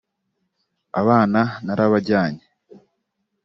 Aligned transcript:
abana 1.01 1.41
narabajyanye 1.65 2.43